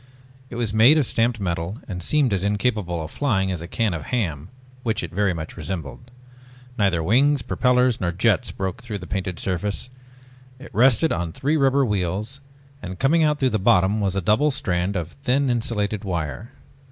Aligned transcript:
It 0.49 0.55
was 0.55 0.73
made 0.73 0.97
of 0.97 1.05
stamped 1.05 1.39
metal 1.39 1.77
and 1.87 2.01
seemed 2.01 2.33
as 2.33 2.41
incapable 2.43 3.03
of 3.03 3.11
flying 3.11 3.51
as 3.51 3.61
a 3.61 3.67
can 3.67 3.93
of 3.93 4.05
ham 4.05 4.49
which 4.81 5.03
it 5.03 5.11
very 5.13 5.31
much 5.31 5.55
resembled. 5.55 6.09
Neither 6.75 7.03
wings, 7.03 7.43
propellors, 7.43 8.01
nor 8.01 8.11
jets 8.11 8.49
broke 8.49 8.81
through 8.81 8.97
the 8.97 9.05
painted 9.05 9.37
surface. 9.37 9.91
It 10.57 10.73
rested 10.73 11.11
on 11.11 11.31
three 11.33 11.55
rubber 11.55 11.85
wheels 11.85 12.41
and 12.81 12.97
coming 12.97 13.23
out 13.23 13.37
through 13.37 13.49
the 13.51 13.59
bottom 13.59 14.01
was 14.01 14.15
a 14.15 14.21
double 14.21 14.49
strand 14.49 14.95
of 14.95 15.11
thin 15.21 15.51
insulated 15.51 16.03
wire. 16.03 16.51